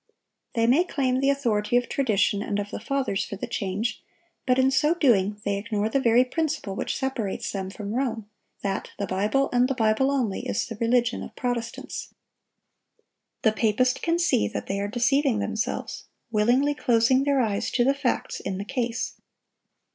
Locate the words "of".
1.77-1.87, 2.57-2.71, 11.21-11.35